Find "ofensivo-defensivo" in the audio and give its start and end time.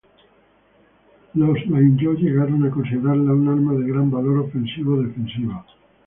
4.39-5.63